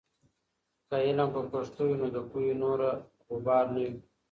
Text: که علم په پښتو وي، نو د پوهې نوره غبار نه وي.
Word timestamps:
که 0.87 0.95
علم 1.07 1.29
په 1.35 1.41
پښتو 1.51 1.81
وي، 1.85 1.95
نو 2.01 2.07
د 2.15 2.17
پوهې 2.29 2.53
نوره 2.63 2.89
غبار 3.29 3.65
نه 3.75 3.81
وي. 3.91 3.97